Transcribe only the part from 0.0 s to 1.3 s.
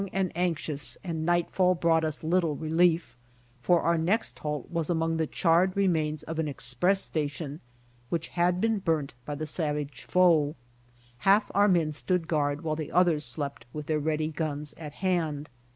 and anxious and